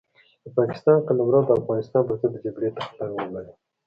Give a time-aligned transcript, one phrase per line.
[0.43, 3.53] د پاکستان قلمرو د افغانستان پرضد د جګړې تخته وګڼي.